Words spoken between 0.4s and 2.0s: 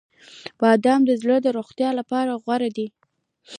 •بادام د زړه د روغتیا